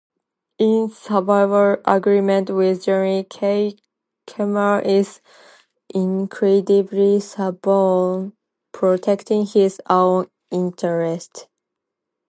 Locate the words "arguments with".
1.85-2.83